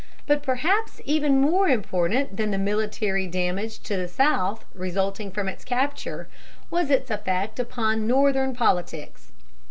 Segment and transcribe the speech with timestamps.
[0.25, 5.63] But perhaps even more important than the military damage to the South resulting from its
[5.63, 6.27] capture,
[6.71, 9.31] was its effect upon Northern politics.